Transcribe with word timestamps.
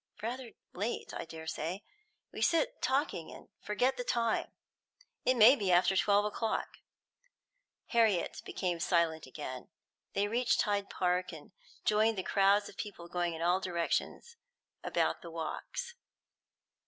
"Rather 0.23 0.53
late, 0.73 1.13
I 1.13 1.25
dare 1.25 1.45
say. 1.45 1.83
We 2.31 2.41
sit 2.41 2.81
talking 2.81 3.29
and 3.31 3.49
forget 3.59 3.97
the 3.97 4.03
time. 4.03 4.51
It 5.25 5.35
may 5.35 5.55
be 5.55 5.71
after 5.71 5.95
twelve 5.95 6.25
o'clock." 6.25 6.79
Harriet 7.89 8.41
became 8.43 8.79
silent 8.79 9.27
again. 9.27 9.69
They 10.13 10.27
reached 10.27 10.63
Hyde 10.63 10.89
Park, 10.89 11.31
and 11.31 11.51
joined 11.85 12.17
the 12.17 12.23
crowds 12.23 12.67
of 12.67 12.77
people 12.77 13.07
going 13.09 13.35
in 13.35 13.43
all 13.43 13.59
directions 13.59 14.37
about 14.83 15.21
the 15.21 15.29
walks. 15.29 15.93